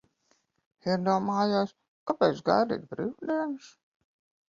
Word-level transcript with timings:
Iedomājos, 0.93 1.75
kāpēc 2.13 2.43
gaidīt 2.51 2.91
brīvdienas? 2.97 3.73